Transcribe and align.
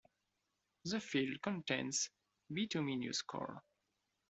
The 0.83 0.99
field 0.99 1.39
contains 1.43 2.09
bituminous 2.51 3.21
coal. 3.21 3.61